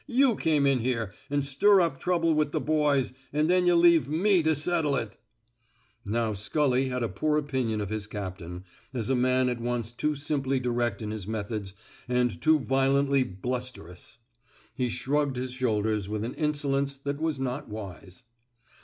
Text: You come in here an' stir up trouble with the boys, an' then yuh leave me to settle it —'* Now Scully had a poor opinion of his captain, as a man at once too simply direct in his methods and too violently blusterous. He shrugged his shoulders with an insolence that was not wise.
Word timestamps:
You 0.07 0.35
come 0.35 0.65
in 0.65 0.79
here 0.79 1.13
an' 1.29 1.43
stir 1.43 1.79
up 1.79 1.99
trouble 1.99 2.33
with 2.33 2.53
the 2.53 2.59
boys, 2.59 3.13
an' 3.31 3.45
then 3.45 3.67
yuh 3.67 3.75
leave 3.75 4.09
me 4.09 4.41
to 4.41 4.55
settle 4.55 4.95
it 4.95 5.15
—'* 5.83 5.95
Now 6.05 6.33
Scully 6.33 6.87
had 6.89 7.03
a 7.03 7.07
poor 7.07 7.37
opinion 7.37 7.79
of 7.81 7.89
his 7.91 8.07
captain, 8.07 8.63
as 8.95 9.11
a 9.11 9.15
man 9.15 9.47
at 9.47 9.61
once 9.61 9.91
too 9.91 10.15
simply 10.15 10.59
direct 10.59 11.03
in 11.03 11.11
his 11.11 11.27
methods 11.27 11.75
and 12.07 12.41
too 12.41 12.57
violently 12.61 13.21
blusterous. 13.23 14.17
He 14.73 14.89
shrugged 14.89 15.35
his 15.37 15.51
shoulders 15.51 16.09
with 16.09 16.23
an 16.23 16.33
insolence 16.33 16.97
that 16.97 17.21
was 17.21 17.39
not 17.39 17.69
wise. 17.69 18.23